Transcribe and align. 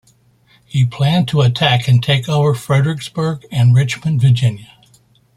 He 0.65 0.83
planned 0.83 1.27
to 1.27 1.41
attack 1.41 1.87
and 1.87 2.01
take 2.01 2.27
over 2.27 2.55
Fredericksburg 2.55 3.45
and 3.51 3.75
Richmond, 3.75 4.19
Virginia. 4.19 4.75